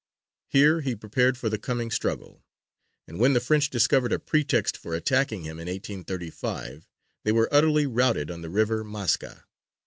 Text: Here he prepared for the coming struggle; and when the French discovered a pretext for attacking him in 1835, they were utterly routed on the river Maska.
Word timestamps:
Here 0.47 0.81
he 0.81 0.95
prepared 0.95 1.37
for 1.37 1.47
the 1.47 1.59
coming 1.59 1.91
struggle; 1.91 2.43
and 3.07 3.19
when 3.19 3.33
the 3.33 3.39
French 3.39 3.69
discovered 3.69 4.11
a 4.11 4.17
pretext 4.17 4.75
for 4.75 4.95
attacking 4.95 5.43
him 5.43 5.59
in 5.59 5.67
1835, 5.67 6.87
they 7.23 7.31
were 7.31 7.53
utterly 7.53 7.85
routed 7.85 8.31
on 8.31 8.41
the 8.41 8.49
river 8.49 8.83
Maska. 8.83 9.43